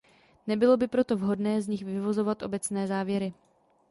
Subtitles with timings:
[0.47, 3.33] Nebylo by proto vhodné z nich vyvozovat obecné závěry.